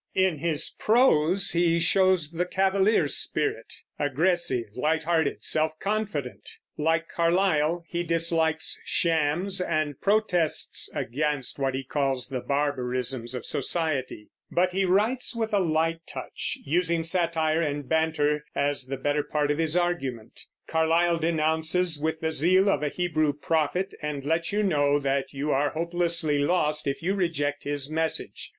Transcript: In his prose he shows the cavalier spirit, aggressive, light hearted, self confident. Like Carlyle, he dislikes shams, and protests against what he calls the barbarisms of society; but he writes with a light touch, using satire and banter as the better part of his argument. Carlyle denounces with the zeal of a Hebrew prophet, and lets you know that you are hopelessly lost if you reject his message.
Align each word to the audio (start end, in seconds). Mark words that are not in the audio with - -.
In 0.15 0.39
his 0.39 0.73
prose 0.79 1.51
he 1.51 1.79
shows 1.79 2.31
the 2.31 2.47
cavalier 2.47 3.07
spirit, 3.07 3.71
aggressive, 3.99 4.65
light 4.75 5.03
hearted, 5.03 5.43
self 5.43 5.77
confident. 5.79 6.49
Like 6.75 7.07
Carlyle, 7.07 7.83
he 7.87 8.01
dislikes 8.01 8.81
shams, 8.83 9.61
and 9.61 10.01
protests 10.01 10.89
against 10.95 11.59
what 11.59 11.75
he 11.75 11.83
calls 11.83 12.29
the 12.29 12.39
barbarisms 12.39 13.35
of 13.35 13.45
society; 13.45 14.29
but 14.49 14.71
he 14.71 14.85
writes 14.85 15.35
with 15.35 15.53
a 15.53 15.59
light 15.59 15.99
touch, 16.07 16.57
using 16.65 17.03
satire 17.03 17.61
and 17.61 17.87
banter 17.87 18.43
as 18.55 18.85
the 18.85 18.97
better 18.97 19.21
part 19.21 19.51
of 19.51 19.59
his 19.59 19.77
argument. 19.77 20.41
Carlyle 20.67 21.19
denounces 21.19 21.99
with 22.01 22.21
the 22.21 22.31
zeal 22.31 22.69
of 22.71 22.81
a 22.81 22.89
Hebrew 22.89 23.33
prophet, 23.33 23.93
and 24.01 24.25
lets 24.25 24.51
you 24.51 24.63
know 24.63 24.97
that 24.97 25.31
you 25.31 25.51
are 25.51 25.69
hopelessly 25.69 26.39
lost 26.39 26.87
if 26.87 27.03
you 27.03 27.13
reject 27.13 27.65
his 27.65 27.87
message. 27.87 28.49